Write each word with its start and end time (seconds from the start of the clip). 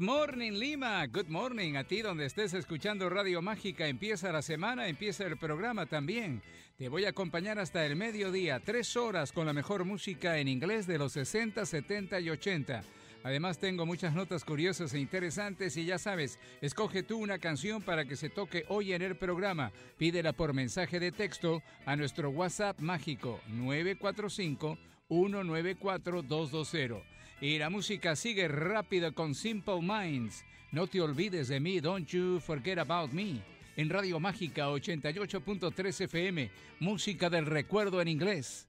morning 0.00 0.52
Lima, 0.52 1.06
good 1.06 1.28
morning 1.28 1.76
a 1.76 1.84
ti 1.84 2.02
donde 2.02 2.26
estés 2.26 2.54
escuchando 2.54 3.08
Radio 3.10 3.42
Mágica. 3.42 3.86
Empieza 3.86 4.32
la 4.32 4.42
semana, 4.42 4.88
empieza 4.88 5.24
el 5.26 5.36
programa 5.36 5.86
también. 5.86 6.42
Te 6.76 6.88
voy 6.88 7.04
a 7.04 7.10
acompañar 7.10 7.58
hasta 7.58 7.84
el 7.84 7.96
mediodía, 7.96 8.60
tres 8.60 8.96
horas 8.96 9.32
con 9.32 9.46
la 9.46 9.52
mejor 9.52 9.84
música 9.84 10.38
en 10.38 10.48
inglés 10.48 10.86
de 10.86 10.98
los 10.98 11.12
60, 11.12 11.64
70 11.66 12.20
y 12.20 12.30
80. 12.30 12.82
Además 13.22 13.58
tengo 13.58 13.86
muchas 13.86 14.14
notas 14.14 14.44
curiosas 14.44 14.92
e 14.94 15.00
interesantes 15.00 15.76
y 15.76 15.84
ya 15.84 15.98
sabes, 15.98 16.38
escoge 16.60 17.02
tú 17.02 17.18
una 17.18 17.38
canción 17.38 17.82
para 17.82 18.04
que 18.04 18.16
se 18.16 18.30
toque 18.30 18.64
hoy 18.68 18.92
en 18.92 19.02
el 19.02 19.16
programa. 19.16 19.72
Pídela 19.98 20.32
por 20.32 20.52
mensaje 20.52 20.98
de 20.98 21.12
texto 21.12 21.62
a 21.86 21.96
nuestro 21.96 22.30
WhatsApp 22.30 22.80
mágico 22.80 23.40
945 23.48 24.78
194 25.08 26.22
220. 26.22 27.13
Y 27.40 27.58
la 27.58 27.68
música 27.68 28.16
sigue 28.16 28.48
rápido 28.48 29.12
con 29.12 29.34
Simple 29.34 29.80
Minds. 29.82 30.44
No 30.72 30.86
te 30.86 31.00
olvides 31.00 31.48
de 31.48 31.60
mí, 31.60 31.80
don't 31.80 32.08
you 32.08 32.40
forget 32.40 32.78
about 32.78 33.12
me. 33.12 33.42
En 33.76 33.90
Radio 33.90 34.20
Mágica 34.20 34.68
88.3 34.68 36.00
FM, 36.04 36.50
música 36.80 37.28
del 37.28 37.46
recuerdo 37.46 38.00
en 38.00 38.08
inglés. 38.08 38.68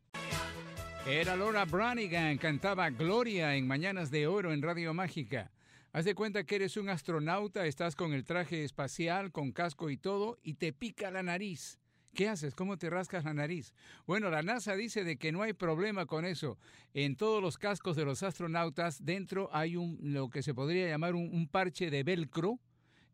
Era 1.07 1.35
Laura 1.35 1.65
Branigan, 1.65 2.37
cantaba 2.39 2.89
Gloria 2.89 3.55
en 3.55 3.67
Mañanas 3.67 4.09
de 4.09 4.25
Oro 4.25 4.51
en 4.51 4.63
Radio 4.63 4.93
Mágica. 4.93 5.51
Haz 5.93 6.05
de 6.05 6.15
cuenta 6.15 6.43
que 6.43 6.55
eres 6.55 6.75
un 6.75 6.89
astronauta, 6.89 7.67
estás 7.67 7.95
con 7.95 8.13
el 8.13 8.25
traje 8.25 8.63
espacial, 8.63 9.31
con 9.31 9.51
casco 9.51 9.91
y 9.91 9.97
todo, 9.97 10.39
y 10.41 10.55
te 10.55 10.73
pica 10.73 11.11
la 11.11 11.21
nariz. 11.23 11.79
¿Qué 12.15 12.29
haces? 12.29 12.55
¿Cómo 12.55 12.77
te 12.77 12.89
rascas 12.89 13.25
la 13.25 13.33
nariz? 13.33 13.73
Bueno, 14.07 14.29
la 14.29 14.41
NASA 14.41 14.73
dice 14.77 15.03
de 15.03 15.17
que 15.17 15.33
no 15.33 15.41
hay 15.41 15.51
problema 15.51 16.05
con 16.05 16.23
eso. 16.23 16.57
En 16.93 17.17
todos 17.17 17.41
los 17.41 17.57
cascos 17.57 17.97
de 17.97 18.05
los 18.05 18.23
astronautas 18.23 19.03
dentro 19.03 19.49
hay 19.51 19.75
un 19.75 19.99
lo 20.01 20.29
que 20.29 20.41
se 20.41 20.53
podría 20.53 20.87
llamar 20.87 21.13
un, 21.13 21.45
parche 21.49 21.89
de 21.89 22.03
velcro 22.03 22.57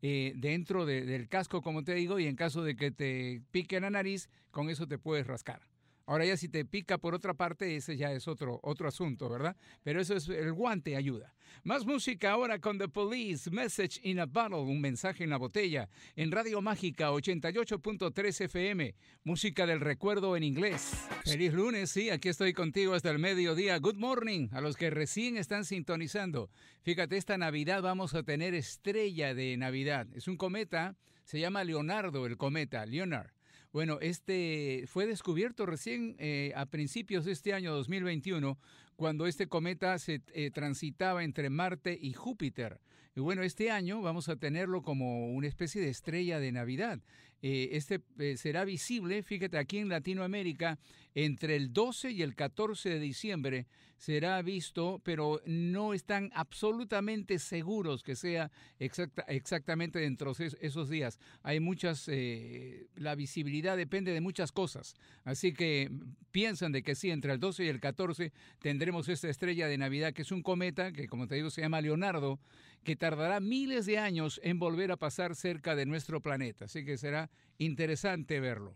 eh, 0.04 0.34
dentro 0.36 0.86
del 0.86 1.28
casco, 1.30 1.64
como 1.64 1.84
te 1.84 1.96
digo, 1.96 2.20
y 2.20 2.28
en 2.28 2.36
caso 2.36 2.64
de 2.64 2.76
que 2.76 2.92
te 2.92 3.42
pique 3.50 3.80
la 3.80 3.90
nariz, 3.90 4.30
con 4.52 4.70
eso 4.70 4.88
te 4.88 5.00
puedes 5.00 5.26
rascar. 5.26 5.71
Ahora 6.12 6.26
ya 6.26 6.36
si 6.36 6.50
te 6.50 6.66
pica 6.66 6.98
por 6.98 7.16
otra 7.16 7.34
parte, 7.34 7.74
ese 7.74 7.96
ya 7.96 8.12
es 8.12 8.28
otro, 8.28 8.60
otro 8.64 8.90
asunto, 8.90 9.30
¿verdad? 9.30 9.56
Pero 9.82 10.02
eso 10.02 10.14
es 10.14 10.28
el 10.28 10.52
guante 10.52 10.98
ayuda. 10.98 11.34
Más 11.64 11.86
música 11.86 12.32
ahora 12.32 12.60
con 12.60 12.78
The 12.78 12.90
Police, 12.90 13.50
Message 13.50 14.02
in 14.04 14.20
a 14.20 14.26
Bottle, 14.26 14.58
un 14.58 14.82
mensaje 14.82 15.24
en 15.24 15.30
la 15.30 15.38
botella, 15.38 15.88
en 16.18 16.30
Radio 16.34 16.62
Mágica 16.62 17.12
88.3 17.12 18.42
FM, 18.42 18.94
música 19.24 19.66
del 19.66 19.80
recuerdo 19.80 20.36
en 20.36 20.44
inglés. 20.44 20.92
Feliz 21.24 21.54
lunes, 21.54 21.90
sí, 21.92 22.10
aquí 22.10 22.28
estoy 22.28 22.52
contigo 22.52 22.94
hasta 22.94 23.10
el 23.10 23.18
mediodía. 23.18 23.78
Good 23.78 23.96
morning 23.96 24.50
a 24.52 24.60
los 24.60 24.76
que 24.76 24.90
recién 24.90 25.38
están 25.38 25.64
sintonizando. 25.64 26.50
Fíjate, 26.82 27.16
esta 27.16 27.38
Navidad 27.38 27.82
vamos 27.84 28.16
a 28.16 28.24
tener 28.24 28.54
estrella 28.54 29.34
de 29.34 29.56
Navidad. 29.56 30.08
Es 30.14 30.28
un 30.28 30.36
cometa, 30.36 30.98
se 31.24 31.40
llama 31.40 31.64
Leonardo 31.64 32.26
el 32.26 32.36
cometa, 32.36 32.86
Leonard. 32.86 33.32
Bueno, 33.74 34.00
este 34.02 34.84
fue 34.88 35.08
descubierto 35.08 35.66
recién 35.66 36.18
eh, 36.20 36.52
a 36.58 36.66
principios 36.66 37.24
de 37.24 37.32
este 37.32 37.54
año 37.54 37.74
2021, 37.74 38.60
cuando 38.98 39.28
este 39.28 39.48
cometa 39.48 39.98
se 39.98 40.22
eh, 40.34 40.52
transitaba 40.52 41.24
entre 41.24 41.50
Marte 41.50 41.98
y 42.00 42.12
Júpiter. 42.12 42.82
Y 43.16 43.22
bueno, 43.22 43.44
este 43.44 43.72
año 43.72 44.02
vamos 44.02 44.28
a 44.28 44.36
tenerlo 44.36 44.82
como 44.82 45.32
una 45.32 45.48
especie 45.48 45.82
de 45.82 45.88
estrella 45.88 46.40
de 46.40 46.52
Navidad. 46.52 47.00
Eh, 47.42 47.70
este 47.74 48.02
será 48.38 48.66
visible, 48.66 49.24
fíjate, 49.24 49.58
aquí 49.58 49.80
en 49.80 49.90
Latinoamérica, 49.90 50.78
entre 51.16 51.56
el 51.56 51.74
12 51.74 52.12
y 52.12 52.22
el 52.22 52.36
14 52.36 52.90
de 52.90 53.00
diciembre 53.00 53.68
será 53.98 54.42
visto, 54.42 55.00
pero 55.04 55.42
no 55.46 55.94
están 55.94 56.32
absolutamente 56.34 57.38
seguros 57.38 58.02
que 58.02 58.16
sea 58.16 58.52
exactamente 58.80 60.00
dentro 60.00 60.34
de 60.34 60.52
esos 60.62 60.90
días. 60.90 61.20
Hay 61.44 61.60
muchas, 61.60 62.08
eh, 62.08 62.88
la 62.96 63.14
visibilidad 63.14 63.78
depende 63.78 64.12
de 64.12 64.22
muchas 64.22 64.52
cosas. 64.52 64.96
Así 65.24 65.54
que 65.54 65.92
piensan 66.32 66.72
de 66.72 66.82
que 66.82 66.96
sí, 66.96 67.12
entre 67.12 67.34
el 67.34 67.40
12 67.40 67.66
y 67.66 67.68
el 67.68 67.80
14 67.80 68.34
tendremos 68.60 69.08
esta 69.08 69.30
estrella 69.30 69.68
de 69.68 69.78
Navidad, 69.78 70.14
que 70.14 70.24
es 70.24 70.32
un 70.32 70.42
cometa, 70.42 70.92
que 70.92 71.08
como 71.08 71.28
te 71.28 71.36
digo 71.36 71.50
se 71.50 71.62
llama 71.62 71.82
Leonardo, 71.82 72.40
que 72.84 72.96
tardará 72.96 73.40
miles 73.40 73.86
de 73.86 74.00
años 74.00 74.40
en 74.44 74.58
volver 74.58 74.92
a 74.92 74.98
pasar 74.98 75.36
cerca 75.36 75.76
de 75.76 75.86
nuestro 75.86 76.22
planeta. 76.22 76.66
Así 76.66 76.84
que 76.84 76.98
será 76.98 77.30
interesante 77.58 78.40
verlo. 78.40 78.76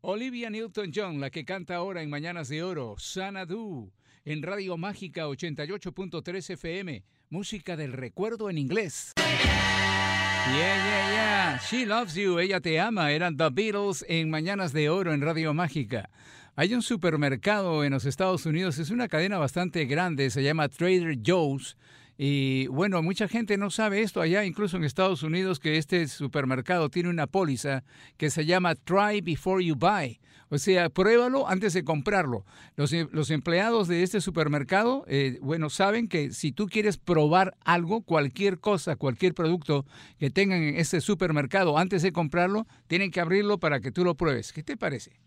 Olivia 0.00 0.50
Newton-John, 0.50 1.20
la 1.20 1.30
que 1.30 1.44
canta 1.44 1.76
ahora 1.76 2.02
en 2.02 2.10
Mañanas 2.10 2.48
de 2.48 2.62
Oro, 2.62 2.94
Sanadu 2.98 3.92
en 4.24 4.42
Radio 4.42 4.76
Mágica 4.76 5.26
88.3 5.26 6.50
FM, 6.50 7.04
música 7.30 7.76
del 7.76 7.92
recuerdo 7.92 8.50
en 8.50 8.58
inglés. 8.58 9.12
Yeah, 9.16 10.54
yeah, 10.54 11.10
yeah. 11.10 11.60
She 11.68 11.86
loves 11.86 12.14
you, 12.14 12.38
ella 12.38 12.60
te 12.60 12.78
ama. 12.78 13.10
Eran 13.10 13.36
The 13.36 13.50
Beatles 13.50 14.04
en 14.08 14.30
Mañanas 14.30 14.72
de 14.72 14.88
Oro 14.88 15.12
en 15.12 15.20
Radio 15.20 15.52
Mágica. 15.54 16.08
Hay 16.54 16.72
un 16.72 16.82
supermercado 16.82 17.84
en 17.84 17.92
los 17.92 18.04
Estados 18.04 18.46
Unidos, 18.46 18.78
es 18.78 18.90
una 18.90 19.08
cadena 19.08 19.38
bastante 19.38 19.84
grande, 19.86 20.30
se 20.30 20.42
llama 20.42 20.68
Trader 20.68 21.18
Joe's. 21.24 21.76
Y 22.18 22.66
bueno, 22.68 23.02
mucha 23.02 23.28
gente 23.28 23.58
no 23.58 23.70
sabe 23.70 24.00
esto 24.00 24.20
allá, 24.20 24.44
incluso 24.44 24.76
en 24.76 24.84
Estados 24.84 25.22
Unidos, 25.22 25.60
que 25.60 25.76
este 25.76 26.08
supermercado 26.08 26.88
tiene 26.88 27.10
una 27.10 27.26
póliza 27.26 27.84
que 28.16 28.30
se 28.30 28.46
llama 28.46 28.74
Try 28.74 29.20
Before 29.20 29.64
You 29.64 29.76
Buy. 29.76 30.18
O 30.48 30.58
sea, 30.58 30.88
pruébalo 30.88 31.48
antes 31.48 31.74
de 31.74 31.82
comprarlo. 31.82 32.44
Los, 32.76 32.92
los 32.92 33.30
empleados 33.30 33.88
de 33.88 34.04
este 34.04 34.20
supermercado, 34.20 35.04
eh, 35.08 35.38
bueno, 35.42 35.70
saben 35.70 36.06
que 36.06 36.30
si 36.30 36.52
tú 36.52 36.68
quieres 36.68 36.98
probar 36.98 37.56
algo, 37.64 38.02
cualquier 38.02 38.60
cosa, 38.60 38.94
cualquier 38.94 39.34
producto 39.34 39.84
que 40.18 40.30
tengan 40.30 40.62
en 40.62 40.76
este 40.76 41.00
supermercado 41.00 41.76
antes 41.76 42.02
de 42.02 42.12
comprarlo, 42.12 42.66
tienen 42.86 43.10
que 43.10 43.20
abrirlo 43.20 43.58
para 43.58 43.80
que 43.80 43.90
tú 43.90 44.04
lo 44.04 44.14
pruebes. 44.14 44.52
¿Qué 44.52 44.62
te 44.62 44.76
parece? 44.76 45.18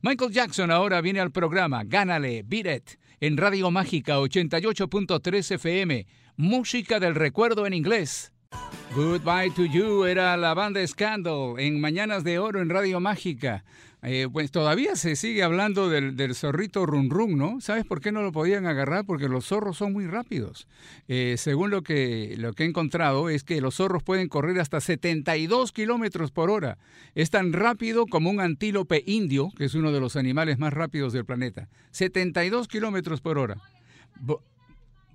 Michael 0.00 0.30
Jackson 0.30 0.70
ahora 0.70 1.00
viene 1.00 1.18
al 1.18 1.32
programa 1.32 1.82
Gánale, 1.84 2.44
Beat 2.46 2.98
en 3.20 3.36
Radio 3.36 3.72
Mágica 3.72 4.18
88.3 4.20 5.54
FM, 5.56 6.06
música 6.38 7.00
del 7.00 7.16
recuerdo 7.16 7.66
en 7.66 7.74
inglés. 7.74 8.32
Goodbye 8.94 9.50
to 9.56 9.64
You 9.64 10.04
era 10.04 10.36
la 10.36 10.54
banda 10.54 10.86
Scandal 10.86 11.58
en 11.58 11.80
Mañanas 11.80 12.22
de 12.22 12.38
Oro 12.38 12.62
en 12.62 12.70
Radio 12.70 13.00
Mágica. 13.00 13.64
Eh, 14.02 14.28
pues 14.32 14.52
todavía 14.52 14.94
se 14.94 15.16
sigue 15.16 15.42
hablando 15.42 15.88
del, 15.88 16.34
zorrito 16.36 16.86
run 16.86 17.10
run, 17.10 17.36
¿no? 17.36 17.60
¿Sabes 17.60 17.84
por 17.84 18.00
qué 18.00 18.12
no 18.12 18.22
lo 18.22 18.30
podían 18.30 18.66
agarrar? 18.66 19.04
Porque 19.04 19.28
los 19.28 19.46
zorros 19.46 19.76
son 19.76 19.92
muy 19.92 20.06
rápidos. 20.06 20.68
Eh, 21.08 21.34
según 21.38 21.70
lo 21.70 21.82
que, 21.82 22.36
lo 22.38 22.52
que 22.52 22.62
he 22.62 22.66
encontrado 22.66 23.28
es 23.28 23.42
que 23.42 23.60
los 23.60 23.74
zorros 23.74 24.04
pueden 24.04 24.28
correr 24.28 24.60
hasta 24.60 24.80
72 24.80 25.72
kilómetros 25.72 26.30
por 26.30 26.50
hora. 26.50 26.78
Es 27.16 27.30
tan 27.30 27.52
rápido 27.52 28.06
como 28.06 28.30
un 28.30 28.40
antílope 28.40 29.02
indio, 29.06 29.50
que 29.56 29.64
es 29.64 29.74
uno 29.74 29.90
de 29.90 29.98
los 29.98 30.14
animales 30.14 30.60
más 30.60 30.72
rápidos 30.72 31.12
del 31.12 31.24
planeta. 31.24 31.68
72 31.90 32.68
kilómetros 32.68 33.20
por 33.20 33.38
hora. 33.38 33.56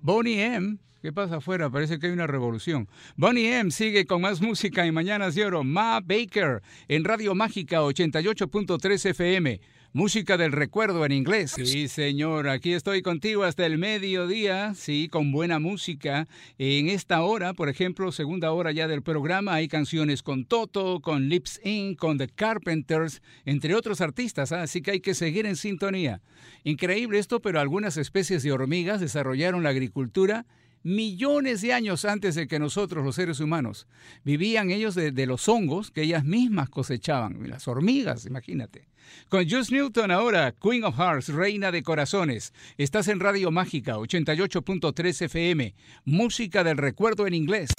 Bonnie 0.04 0.42
M 0.42 0.76
¿Qué 1.00 1.14
pasa 1.14 1.36
afuera? 1.36 1.70
Parece 1.70 1.98
que 1.98 2.08
hay 2.08 2.12
una 2.12 2.26
revolución. 2.26 2.88
Bonnie 3.16 3.58
M 3.58 3.70
sigue 3.70 4.04
con 4.04 4.20
más 4.20 4.42
música 4.42 4.84
en 4.84 4.92
Mañanas 4.92 5.34
de 5.34 5.46
Oro. 5.46 5.64
Ma 5.64 6.00
Baker 6.00 6.62
en 6.88 7.04
Radio 7.04 7.34
Mágica 7.34 7.80
88.3 7.80 9.10
FM. 9.10 9.60
Música 9.96 10.36
del 10.36 10.50
recuerdo 10.50 11.06
en 11.06 11.12
inglés. 11.12 11.52
Sí, 11.52 11.86
señor, 11.86 12.48
aquí 12.48 12.72
estoy 12.72 13.00
contigo 13.00 13.44
hasta 13.44 13.64
el 13.64 13.78
mediodía, 13.78 14.74
sí, 14.74 15.06
con 15.08 15.30
buena 15.30 15.60
música. 15.60 16.26
En 16.58 16.88
esta 16.88 17.22
hora, 17.22 17.54
por 17.54 17.68
ejemplo, 17.68 18.10
segunda 18.10 18.50
hora 18.50 18.72
ya 18.72 18.88
del 18.88 19.02
programa, 19.02 19.54
hay 19.54 19.68
canciones 19.68 20.24
con 20.24 20.46
Toto, 20.46 20.98
con 20.98 21.28
Lips 21.28 21.60
Inc., 21.62 21.96
con 21.96 22.18
The 22.18 22.26
Carpenters, 22.26 23.22
entre 23.44 23.76
otros 23.76 24.00
artistas, 24.00 24.50
¿ah? 24.50 24.62
así 24.62 24.82
que 24.82 24.90
hay 24.90 25.00
que 25.00 25.14
seguir 25.14 25.46
en 25.46 25.54
sintonía. 25.54 26.22
Increíble 26.64 27.20
esto, 27.20 27.40
pero 27.40 27.60
algunas 27.60 27.96
especies 27.96 28.42
de 28.42 28.50
hormigas 28.50 29.00
desarrollaron 29.00 29.62
la 29.62 29.68
agricultura 29.68 30.44
millones 30.84 31.62
de 31.62 31.72
años 31.72 32.04
antes 32.04 32.36
de 32.36 32.46
que 32.46 32.60
nosotros, 32.60 33.04
los 33.04 33.16
seres 33.16 33.40
humanos, 33.40 33.88
vivían 34.22 34.70
ellos 34.70 34.94
de, 34.94 35.26
los 35.26 35.48
hongos 35.48 35.90
que 35.90 36.02
ellas 36.02 36.24
mismas 36.24 36.68
cosechaban, 36.68 37.48
las 37.48 37.66
hormigas, 37.66 38.26
imagínate. 38.26 38.86
Con 39.28 39.48
Just 39.48 39.72
Newton 39.72 40.10
ahora, 40.10 40.52
Queen 40.52 40.84
of 40.84 40.96
Hearts, 40.96 41.28
Reina 41.28 41.72
de 41.72 41.82
Corazones. 41.82 42.52
Estás 42.78 43.08
en 43.08 43.20
Radio 43.20 43.50
Mágica 43.50 43.96
88.3 43.96 45.22
FM, 45.22 45.74
música 46.04 46.62
del 46.62 46.76
recuerdo 46.76 47.26
en 47.26 47.34
inglés. 47.34 47.70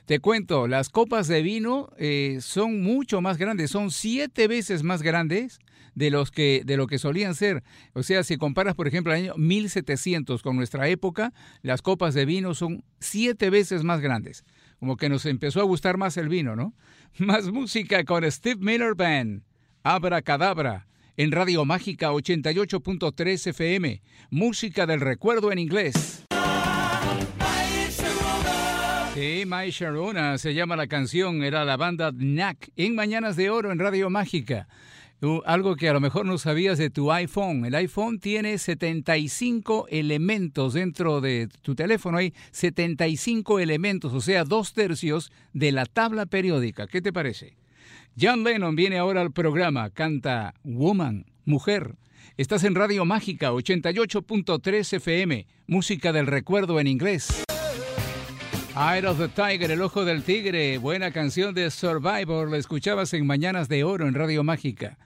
Te 0.06 0.20
cuento, 0.20 0.68
las 0.68 0.88
copas 0.88 1.28
de 1.28 1.42
vino 1.42 1.90
eh, 1.98 2.38
son 2.40 2.82
mucho 2.82 3.20
más 3.20 3.38
grandes, 3.38 3.70
son 3.70 3.90
siete 3.90 4.48
veces 4.48 4.82
más 4.82 5.02
grandes 5.02 5.58
de, 5.94 6.10
los 6.10 6.30
que, 6.30 6.62
de 6.64 6.76
lo 6.76 6.86
que 6.86 6.98
solían 6.98 7.34
ser. 7.34 7.62
O 7.92 8.02
sea, 8.02 8.24
si 8.24 8.36
comparas, 8.36 8.74
por 8.74 8.88
ejemplo, 8.88 9.12
el 9.12 9.22
año 9.22 9.34
1700 9.36 10.42
con 10.42 10.56
nuestra 10.56 10.88
época, 10.88 11.32
las 11.62 11.82
copas 11.82 12.14
de 12.14 12.24
vino 12.24 12.54
son 12.54 12.84
siete 13.00 13.50
veces 13.50 13.84
más 13.84 14.00
grandes. 14.00 14.44
Como 14.78 14.96
que 14.96 15.08
nos 15.08 15.26
empezó 15.26 15.60
a 15.60 15.64
gustar 15.64 15.96
más 15.96 16.16
el 16.16 16.28
vino, 16.28 16.54
¿no? 16.54 16.72
Más 17.18 17.50
música 17.50 18.04
con 18.04 18.30
Steve 18.30 18.60
Miller 18.60 18.94
Band. 18.94 19.42
Abra 19.82 20.22
cadabra 20.22 20.86
en 21.18 21.32
Radio 21.32 21.64
Mágica 21.64 22.12
88.3 22.12 23.48
FM, 23.48 24.02
música 24.30 24.86
del 24.86 25.00
recuerdo 25.00 25.50
en 25.50 25.58
inglés. 25.58 26.24
Sí, 29.14 29.42
My 29.44 29.68
Sharona 29.68 30.38
se 30.38 30.54
llama 30.54 30.76
la 30.76 30.86
canción, 30.86 31.42
era 31.42 31.64
la 31.64 31.76
banda 31.76 32.12
Knack 32.12 32.70
en 32.76 32.94
Mañanas 32.94 33.34
de 33.34 33.50
Oro 33.50 33.72
en 33.72 33.80
Radio 33.80 34.10
Mágica. 34.10 34.68
algo 35.44 35.74
que 35.74 35.88
a 35.88 35.92
lo 35.92 35.98
mejor 35.98 36.24
no 36.24 36.38
sabías 36.38 36.78
de 36.78 36.88
tu 36.88 37.10
iPhone. 37.10 37.64
El 37.64 37.74
iPhone 37.74 38.20
tiene 38.20 38.56
75 38.56 39.88
elementos 39.90 40.74
dentro 40.74 41.20
de 41.20 41.48
tu 41.62 41.74
teléfono. 41.74 42.18
Hay 42.18 42.32
75 42.52 43.58
elementos, 43.58 44.14
o 44.14 44.20
sea, 44.20 44.44
dos 44.44 44.72
tercios 44.72 45.32
de 45.52 45.72
la 45.72 45.84
tabla 45.84 46.26
periódica. 46.26 46.86
¿Qué 46.86 47.02
te 47.02 47.12
parece? 47.12 47.56
John 48.20 48.42
Lennon 48.42 48.74
viene 48.74 48.98
ahora 48.98 49.20
al 49.20 49.30
programa, 49.30 49.90
canta 49.90 50.54
Woman, 50.64 51.26
Mujer. 51.44 51.94
Estás 52.36 52.64
en 52.64 52.74
Radio 52.74 53.04
Mágica 53.04 53.52
88.3 53.52 54.94
FM, 54.94 55.46
música 55.68 56.12
del 56.12 56.26
recuerdo 56.26 56.80
en 56.80 56.88
inglés. 56.88 57.44
Eye 58.74 59.06
of 59.06 59.18
the 59.18 59.28
Tiger, 59.28 59.70
El 59.70 59.82
Ojo 59.82 60.04
del 60.04 60.24
Tigre, 60.24 60.78
buena 60.78 61.12
canción 61.12 61.54
de 61.54 61.70
Survivor, 61.70 62.50
la 62.50 62.56
escuchabas 62.56 63.14
en 63.14 63.24
Mañanas 63.24 63.68
de 63.68 63.84
Oro 63.84 64.08
en 64.08 64.14
Radio 64.14 64.42
Mágica. 64.42 64.98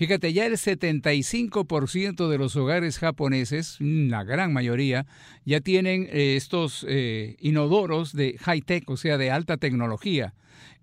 Fíjate, 0.00 0.32
ya 0.32 0.46
el 0.46 0.54
75% 0.54 2.30
de 2.30 2.38
los 2.38 2.56
hogares 2.56 2.98
japoneses, 2.98 3.76
la 3.80 4.24
gran 4.24 4.50
mayoría, 4.50 5.04
ya 5.44 5.60
tienen 5.60 6.08
eh, 6.10 6.36
estos 6.36 6.86
eh, 6.88 7.36
inodoros 7.38 8.14
de 8.14 8.38
high-tech, 8.38 8.88
o 8.88 8.96
sea, 8.96 9.18
de 9.18 9.30
alta 9.30 9.58
tecnología. 9.58 10.32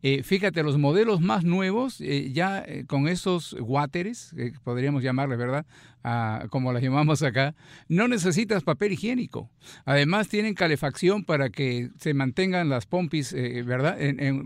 Eh, 0.03 0.21
fíjate, 0.21 0.61
los 0.61 0.77
modelos 0.77 1.19
más 1.19 1.43
nuevos, 1.43 1.97
ya 1.97 2.63
con 2.85 3.07
esos 3.07 3.55
wateres, 3.59 4.35
podríamos 4.63 5.01
llamarles, 5.01 5.39
¿verdad? 5.39 5.65
Ah, 6.03 6.45
como 6.51 6.71
las 6.71 6.83
llamamos 6.83 7.23
acá, 7.23 7.55
no 7.89 8.07
necesitas 8.07 8.61
papel 8.61 8.91
higiénico. 8.91 9.49
Además, 9.85 10.27
tienen 10.27 10.53
calefacción 10.53 11.23
para 11.23 11.49
que 11.49 11.89
se 11.97 12.13
mantengan 12.13 12.69
las 12.69 12.85
pompis, 12.85 13.33
¿verdad? 13.33 13.97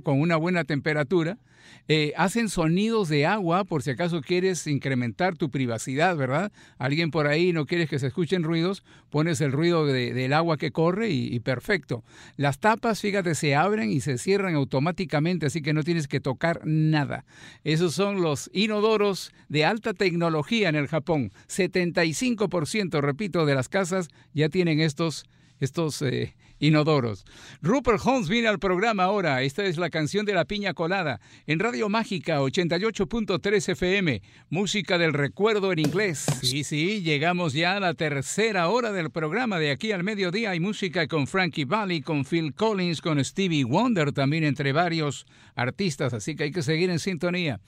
con 0.03 0.21
una 0.21 0.37
buena 0.37 0.63
temperatura. 0.63 1.39
Eh, 1.87 2.13
hacen 2.15 2.49
sonidos 2.49 3.09
de 3.09 3.25
agua 3.25 3.63
por 3.63 3.83
si 3.83 3.91
acaso 3.91 4.21
quieres 4.21 4.67
incrementar 4.67 5.37
tu 5.37 5.49
privacidad, 5.49 6.15
¿verdad? 6.15 6.51
Alguien 6.77 7.11
por 7.11 7.27
ahí 7.27 7.53
no 7.53 7.65
quieres 7.65 7.89
que 7.89 7.99
se 7.99 8.07
escuchen 8.07 8.43
ruidos, 8.43 8.83
pones 9.09 9.41
el 9.41 9.51
ruido 9.51 9.85
del 9.85 10.33
agua 10.33 10.57
que 10.57 10.71
corre 10.71 11.09
y, 11.09 11.39
perfecto. 11.39 12.03
Las 12.37 12.59
tapas, 12.59 13.01
fíjate, 13.01 13.35
se 13.35 13.55
abren 13.55 13.91
y 13.91 14.01
se 14.01 14.17
cierran 14.17 14.55
automáticamente, 14.55 15.47
así 15.47 15.61
que 15.61 15.73
no 15.73 15.83
tienes 15.83 16.07
que 16.07 16.19
tocar 16.19 16.61
nada. 16.63 17.25
Esos 17.63 17.93
son 17.93 18.21
los 18.21 18.49
inodoros 18.53 19.31
de 19.49 19.65
alta 19.65 19.93
tecnología 19.93 20.69
en 20.69 20.75
el 20.75 20.87
Japón. 20.87 21.31
75%, 21.47 23.01
repito, 23.01 23.45
de 23.45 23.55
las 23.55 23.69
casas 23.69 24.09
ya 24.33 24.49
tienen 24.49 24.79
estos 24.79 25.25
estos 25.61 26.01
eh, 26.01 26.35
inodoros. 26.61 27.25
Rupert 27.61 27.99
Holmes 28.05 28.29
viene 28.29 28.47
al 28.47 28.59
programa 28.59 29.03
ahora. 29.03 29.41
Esta 29.41 29.65
es 29.65 29.77
la 29.77 29.89
canción 29.89 30.25
de 30.25 30.33
la 30.33 30.45
piña 30.45 30.73
colada 30.73 31.19
en 31.47 31.59
Radio 31.59 31.89
Mágica 31.89 32.39
88.3 32.39 33.69
FM. 33.69 34.21
Música 34.49 34.97
del 34.97 35.11
recuerdo 35.11 35.73
en 35.73 35.79
inglés. 35.79 36.25
Sí, 36.41 36.63
sí, 36.63 37.01
llegamos 37.01 37.53
ya 37.53 37.75
a 37.75 37.79
la 37.79 37.93
tercera 37.93 38.69
hora 38.69 38.93
del 38.93 39.09
programa. 39.09 39.59
De 39.59 39.71
aquí 39.71 39.91
al 39.91 40.03
mediodía 40.03 40.51
hay 40.51 40.59
música 40.59 41.07
con 41.07 41.27
Frankie 41.27 41.65
Valli, 41.65 42.01
con 42.01 42.23
Phil 42.23 42.53
Collins, 42.53 43.01
con 43.01 43.23
Stevie 43.23 43.65
Wonder, 43.65 44.13
también 44.13 44.43
entre 44.43 44.71
varios 44.71 45.25
artistas. 45.55 46.13
Así 46.13 46.35
que 46.35 46.45
hay 46.45 46.51
que 46.51 46.61
seguir 46.61 46.89
en 46.89 46.99
sintonía. 46.99 47.59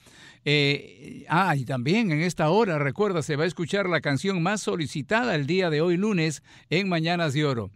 Eh, 0.44 1.24
ah, 1.28 1.56
y 1.56 1.64
también 1.64 2.12
en 2.12 2.20
esta 2.20 2.48
hora, 2.50 2.78
recuerda, 2.78 3.22
se 3.22 3.36
va 3.36 3.44
a 3.44 3.46
escuchar 3.46 3.88
la 3.88 4.00
canción 4.00 4.42
más 4.42 4.60
solicitada 4.60 5.34
el 5.34 5.46
día 5.46 5.70
de 5.70 5.80
hoy 5.80 5.96
lunes 5.96 6.42
en 6.70 6.88
Mañanas 6.88 7.32
de 7.32 7.44
Oro. 7.44 7.70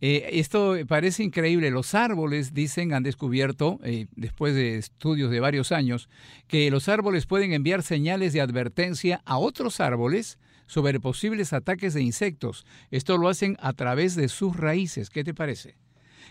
Eh, 0.00 0.30
esto 0.32 0.76
parece 0.88 1.22
increíble. 1.22 1.70
Los 1.70 1.94
árboles, 1.94 2.54
dicen, 2.54 2.94
han 2.94 3.02
descubierto, 3.02 3.78
eh, 3.84 4.06
después 4.16 4.54
de 4.54 4.78
estudios 4.78 5.30
de 5.30 5.40
varios 5.40 5.72
años, 5.72 6.08
que 6.46 6.70
los 6.70 6.88
árboles 6.88 7.26
pueden 7.26 7.52
enviar 7.52 7.82
señales 7.82 8.32
de 8.32 8.40
advertencia 8.40 9.22
a 9.24 9.38
otros 9.38 9.80
árboles 9.80 10.38
sobre 10.66 11.00
posibles 11.00 11.52
ataques 11.52 11.94
de 11.94 12.02
insectos. 12.02 12.64
Esto 12.90 13.18
lo 13.18 13.28
hacen 13.28 13.56
a 13.60 13.72
través 13.72 14.14
de 14.14 14.28
sus 14.28 14.56
raíces. 14.56 15.10
¿Qué 15.10 15.24
te 15.24 15.34
parece? 15.34 15.76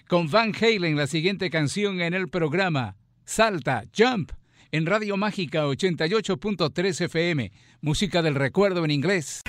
Con 0.07 0.31
Van 0.31 0.53
Halen, 0.59 0.95
la 0.95 1.07
siguiente 1.07 1.49
canción 1.49 2.01
en 2.01 2.13
el 2.13 2.29
programa, 2.29 2.95
Salta, 3.25 3.83
Jump, 3.95 4.31
en 4.71 4.85
Radio 4.85 5.17
Mágica 5.17 5.65
88.3 5.65 7.01
FM, 7.01 7.51
música 7.81 8.21
del 8.21 8.35
recuerdo 8.35 8.85
en 8.85 8.91
inglés. 8.91 9.43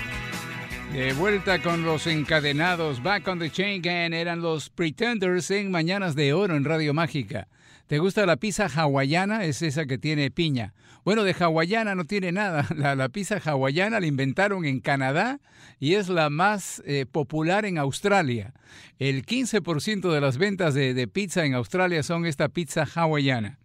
De 0.93 1.13
vuelta 1.13 1.61
con 1.61 1.85
los 1.85 2.05
encadenados, 2.05 3.01
Back 3.01 3.25
on 3.29 3.39
the 3.39 3.49
Chain 3.49 3.81
Gang, 3.81 4.13
eran 4.13 4.41
los 4.41 4.69
Pretenders 4.69 5.49
en 5.49 5.71
Mañanas 5.71 6.15
de 6.15 6.33
Oro 6.33 6.57
en 6.57 6.65
Radio 6.65 6.93
Mágica. 6.93 7.47
¿Te 7.87 7.97
gusta 7.97 8.25
la 8.25 8.35
pizza 8.35 8.67
hawaiana? 8.67 9.45
Es 9.45 9.61
esa 9.61 9.85
que 9.85 9.97
tiene 9.97 10.31
piña. 10.31 10.73
Bueno, 11.05 11.23
de 11.23 11.33
hawaiana 11.33 11.95
no 11.95 12.03
tiene 12.03 12.33
nada. 12.33 12.67
La, 12.75 13.07
pizza 13.07 13.37
hawaiana 13.37 14.01
la 14.01 14.05
inventaron 14.05 14.65
en 14.65 14.81
Canadá 14.81 15.39
y 15.79 15.93
es 15.93 16.09
la 16.09 16.29
más 16.29 16.83
eh, 16.85 17.05
popular 17.09 17.63
en 17.65 17.77
Australia. 17.77 18.53
El 18.99 19.25
15% 19.25 20.11
de 20.11 20.19
las 20.19 20.37
ventas 20.37 20.73
de, 20.73 20.93
de 20.93 21.07
pizza 21.07 21.45
en 21.45 21.53
Australia 21.53 22.03
son 22.03 22.25
esta 22.25 22.49
pizza 22.49 22.85
hawaiana. 22.93 23.59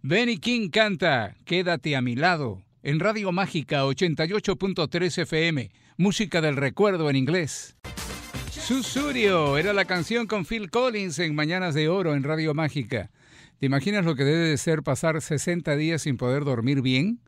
Benny 0.00 0.38
King 0.38 0.70
canta 0.70 1.34
Quédate 1.44 1.96
a 1.96 2.00
mi 2.00 2.16
lado 2.16 2.62
en 2.82 2.98
Radio 2.98 3.30
Mágica 3.30 3.84
88.3 3.84 5.22
FM 5.22 5.81
música 5.96 6.40
del 6.40 6.56
recuerdo 6.56 7.10
en 7.10 7.16
inglés. 7.16 7.76
Susurio 8.50 9.58
era 9.58 9.72
la 9.72 9.84
canción 9.84 10.26
con 10.26 10.44
Phil 10.44 10.70
Collins 10.70 11.18
en 11.18 11.34
Mañanas 11.34 11.74
de 11.74 11.88
Oro 11.88 12.14
en 12.14 12.22
Radio 12.22 12.54
Mágica. 12.54 13.10
¿Te 13.58 13.66
imaginas 13.66 14.04
lo 14.04 14.14
que 14.14 14.24
debe 14.24 14.48
de 14.48 14.56
ser 14.56 14.82
pasar 14.82 15.20
60 15.20 15.76
días 15.76 16.02
sin 16.02 16.16
poder 16.16 16.44
dormir 16.44 16.80
bien? 16.80 17.20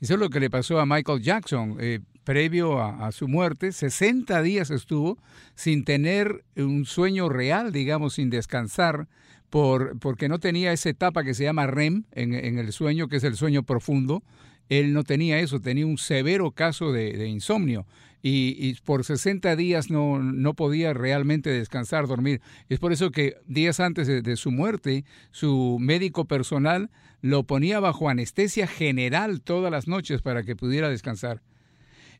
Eso 0.00 0.14
es 0.14 0.20
lo 0.20 0.30
que 0.30 0.40
le 0.40 0.50
pasó 0.50 0.80
a 0.80 0.86
Michael 0.86 1.22
Jackson. 1.22 1.76
Eh, 1.80 2.00
previo 2.24 2.80
a, 2.82 3.10
su 3.12 3.28
muerte, 3.28 3.72
60 3.72 4.42
días 4.42 4.70
estuvo 4.70 5.18
sin 5.54 5.84
tener 5.84 6.44
un 6.56 6.84
sueño 6.86 7.28
real, 7.28 7.72
digamos, 7.72 8.14
sin 8.14 8.30
descansar, 8.30 9.08
por, 9.48 9.98
porque 9.98 10.28
no 10.28 10.38
tenía 10.38 10.72
esa 10.72 10.90
etapa 10.90 11.24
que 11.24 11.34
se 11.34 11.44
llama 11.44 11.66
REM 11.66 12.04
en, 12.12 12.34
el 12.34 12.72
sueño, 12.72 13.08
que 13.08 13.16
es 13.16 13.24
el 13.24 13.36
sueño 13.36 13.62
profundo. 13.62 14.22
Él 14.68 14.92
no 14.92 15.02
tenía 15.02 15.40
eso, 15.40 15.60
tenía 15.60 15.86
un 15.86 15.98
severo 15.98 16.52
caso 16.52 16.92
de 16.92 17.26
insomnio 17.26 17.86
y, 18.22 18.74
por 18.84 19.04
60 19.04 19.56
días 19.56 19.90
no, 19.90 20.18
no, 20.18 20.54
podía 20.54 20.92
realmente 20.92 21.50
descansar, 21.50 22.06
dormir. 22.06 22.40
Es 22.68 22.78
por 22.78 22.92
eso 22.92 23.10
que 23.10 23.36
días 23.46 23.80
antes 23.80 24.06
de, 24.06 24.36
su 24.36 24.50
muerte, 24.50 25.04
su 25.30 25.78
médico 25.80 26.26
personal 26.26 26.90
lo 27.22 27.44
ponía 27.44 27.80
bajo 27.80 28.08
anestesia 28.08 28.66
general 28.66 29.40
todas 29.40 29.70
las 29.70 29.88
noches 29.88 30.22
para 30.22 30.42
que 30.42 30.56
pudiera 30.56 30.88
descansar. 30.88 31.42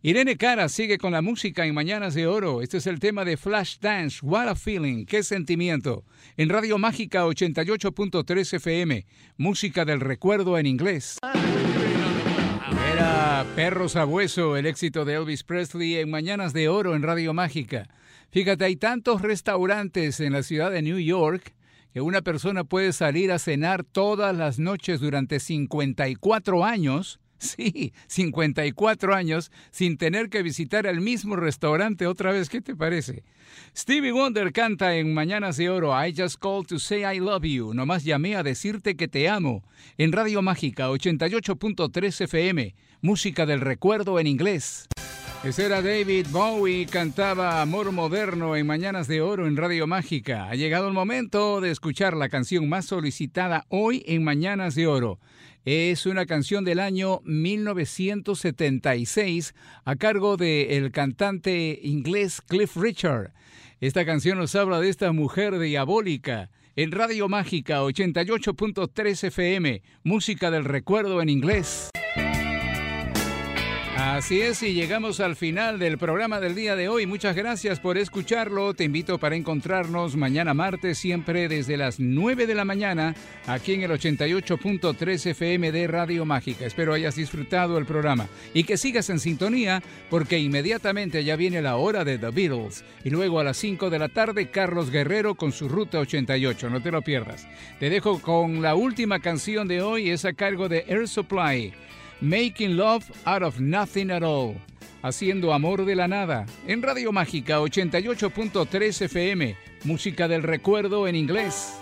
Irene 0.03 0.39
Cara 0.39 0.71
sigue 0.71 0.97
con 0.97 1.13
la 1.13 1.21
música 1.21 1.67
en 1.67 1.75
Mañanas 1.75 2.15
de 2.15 2.27
Oro. 2.27 2.63
Este 2.63 2.79
es 2.79 2.87
el 2.87 3.01
tema 3.01 3.27
de 3.27 3.37
Flash 3.37 3.77
Dance, 3.81 4.21
What 4.23 4.49
a 4.49 4.55
Feeling, 4.55 5.05
qué 5.05 5.23
sentimiento. 5.23 6.05
En 6.39 6.49
Radio 6.49 6.79
Mágica 6.79 7.27
88.3 7.27 8.55
FM, 8.55 9.05
música 9.37 9.85
del 9.85 10.01
recuerdo 10.01 10.57
en 10.57 10.65
inglés. 10.65 11.19
Era 13.01 13.47
Perro 13.57 13.89
Sabueso, 13.89 14.59
el 14.59 14.67
éxito 14.67 15.07
de 15.07 15.15
Elvis 15.15 15.43
Presley 15.43 15.97
en 15.97 16.11
Mañanas 16.11 16.53
de 16.53 16.69
Oro 16.69 16.95
en 16.95 17.03
Radio 17.03 17.33
Mágica. 17.33 17.89
Fíjate, 18.31 18.67
hay 18.67 18.77
tantos 18.77 19.23
restaurantes 19.23 20.21
en 20.21 20.35
la 20.35 20.43
ciudad 20.43 20.71
de 20.71 20.83
New 20.83 20.99
York 20.99 21.55
que 21.95 22.03
una 22.03 22.21
persona 22.21 22.63
puede 22.63 22.93
salir 22.93 23.33
a 23.33 23.39
cenar 23.39 23.85
todas 23.85 24.37
las 24.37 24.59
noches 24.59 25.01
durante 25.01 25.41
54 25.41 26.63
años. 26.63 27.21
Sí, 27.41 27.95
54 28.07 29.15
años 29.15 29.51
sin 29.71 29.97
tener 29.97 30.29
que 30.29 30.43
visitar 30.43 30.87
el 30.87 31.01
mismo 31.01 31.37
restaurante 31.37 32.07
otra 32.07 32.33
vez. 32.33 32.51
¿Qué 32.51 32.61
te 32.61 32.77
parece? 32.77 33.25
Stevie 33.75 34.13
Wonder 34.13 34.53
canta 34.53 34.95
en 34.97 35.15
Mañanas 35.15 35.57
de 35.57 35.71
Oro 35.71 35.93
I 36.05 36.15
Just 36.15 36.39
Called 36.39 36.67
to 36.67 36.79
Say 36.79 37.03
I 37.03 37.19
Love 37.19 37.45
You. 37.45 37.73
Nomás 37.73 38.05
llamé 38.05 38.37
a 38.37 38.43
decirte 38.43 38.95
que 38.95 39.09
te 39.09 39.29
amo. 39.31 39.65
En 39.97 40.13
Radio 40.13 40.43
Mágica 40.43 40.91
88.3 40.91 42.21
FM. 42.25 42.75
Música 43.01 43.47
del 43.47 43.63
recuerdo 43.63 44.21
en 44.21 44.27
inglés. 44.27 44.87
Ese 45.43 45.65
era 45.65 45.81
David 45.81 46.27
Bowie, 46.31 46.85
cantaba 46.85 47.63
Amor 47.63 47.93
Moderno 47.93 48.57
en 48.57 48.67
Mañanas 48.67 49.09
de 49.09 49.23
Oro 49.23 49.47
en 49.47 49.57
Radio 49.57 49.87
Mágica. 49.87 50.51
Ha 50.51 50.55
llegado 50.55 50.87
el 50.87 50.93
momento 50.93 51.63
de 51.63 51.71
escuchar 51.71 52.15
la 52.15 52.29
canción 52.29 52.69
más 52.69 52.85
solicitada 52.85 53.65
hoy 53.71 54.05
en 54.07 54.23
Mañanas 54.23 54.75
de 54.75 54.87
Oro. 54.87 55.19
Es 55.65 56.05
una 56.05 56.27
canción 56.27 56.67
del 56.67 56.79
año 56.79 57.23
1976 57.25 59.55
a 59.87 59.97
cargo 59.97 60.37
del 60.37 60.93
cantante 60.93 61.81
inglés 61.83 62.43
Cliff 62.47 62.77
Richard. 62.77 63.33
Esta 63.81 64.05
canción 64.05 64.37
nos 64.37 64.55
habla 64.55 64.79
de 64.79 64.91
esta 64.91 65.11
mujer 65.13 65.59
diabólica. 65.59 66.51
En 66.77 66.93
Radio 66.93 67.31
Mágica 67.31 67.83
88.3 67.83 69.29
FM, 69.29 69.81
música 70.05 70.51
del 70.51 70.67
recuerdo 70.67 71.23
en 71.23 71.31
inglés. 71.31 71.89
Así 74.21 74.43
es, 74.43 74.63
y 74.63 74.75
llegamos 74.75 75.19
al 75.19 75.35
final 75.35 75.79
del 75.79 75.97
programa 75.97 76.41
del 76.41 76.55
día 76.55 76.77
de 76.77 76.91
hoy. 76.91 77.07
Muchas 77.07 77.35
gracias 77.35 77.81
por 77.81 77.97
escucharlo. 77.97 78.75
Te 78.75 78.85
invito 78.85 79.17
para 79.17 79.35
encontrarnos 79.35 80.15
mañana 80.15 80.53
martes, 80.53 80.99
siempre 80.99 81.49
desde 81.49 81.79
las 81.79 81.99
9 81.99 82.47
de 82.47 82.55
la 82.55 82.67
mañana, 82.67 83.15
aquí 83.47 83.73
en 83.73 83.83
el 83.83 83.91
88.3 83.93 85.31
FM 85.31 85.73
de 85.73 85.87
Radio 85.87 86.27
Mágica. 86.27 86.67
Espero 86.67 86.93
hayas 86.93 87.15
disfrutado 87.15 87.79
el 87.79 87.87
programa 87.87 88.29
y 88.53 88.65
que 88.65 88.77
sigas 88.77 89.09
en 89.09 89.21
sintonía, 89.21 89.83
porque 90.11 90.39
inmediatamente 90.39 91.25
ya 91.25 91.37
viene 91.37 91.63
la 91.63 91.77
hora 91.77 92.05
de 92.05 92.19
The 92.19 92.29
Beatles. 92.29 92.85
Y 93.03 93.09
luego 93.09 93.41
a 93.41 93.45
las 93.45 93.57
5 93.57 93.89
de 93.89 94.01
la 94.01 94.11
tarde, 94.11 94.51
Carlos 94.51 94.91
Guerrero 94.91 95.35
con 95.35 95.51
su 95.51 95.67
Ruta 95.67 95.99
88. 95.99 96.69
No 96.69 96.83
te 96.83 96.91
lo 96.91 97.01
pierdas. 97.01 97.49
Te 97.79 97.89
dejo 97.89 98.21
con 98.21 98.61
la 98.61 98.75
última 98.75 99.21
canción 99.21 99.67
de 99.67 99.81
hoy, 99.81 100.11
es 100.11 100.27
a 100.27 100.35
cargo 100.35 100.69
de 100.69 100.85
Air 100.89 101.09
Supply. 101.09 101.73
Making 102.21 102.77
Love 102.77 103.05
Out 103.25 103.43
of 103.43 103.61
Nothing 103.61 104.11
at 104.11 104.23
All, 104.23 104.55
haciendo 105.03 105.55
amor 105.55 105.85
de 105.85 105.97
la 105.97 106.07
nada, 106.07 106.47
en 106.67 106.83
Radio 106.83 107.13
Mágica 107.13 107.61
88.3 107.61 109.03
FM, 109.03 109.57
música 109.85 110.29
del 110.29 110.43
recuerdo 110.43 111.09
en 111.09 111.17
inglés. 111.17 111.81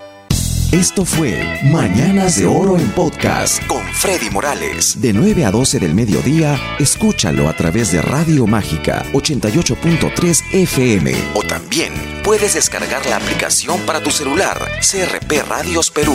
Esto 0.71 1.07
fue 1.07 1.61
Mañanas 1.64 2.38
de 2.38 2.47
Oro 2.47 2.76
en 2.76 2.87
Podcast 2.90 3.66
con 3.66 3.83
Freddy 3.95 4.28
Morales. 4.28 5.00
De 5.00 5.14
9 5.14 5.47
a 5.47 5.50
12 5.50 5.80
del 5.80 5.95
mediodía, 5.95 6.61
escúchalo 6.78 7.49
a 7.49 7.54
través 7.54 7.90
de 7.90 8.02
Radio 8.02 8.47
Mágica 8.47 9.02
88.3 9.14 10.42
FM. 10.52 11.14
O 11.33 11.42
también 11.42 11.95
puedes 12.23 12.52
descargar 12.52 13.07
la 13.07 13.16
aplicación 13.16 13.80
para 13.87 14.02
tu 14.02 14.11
celular 14.11 14.59
CRP 14.80 15.42
Radios 15.49 15.90
Perú. 15.90 16.14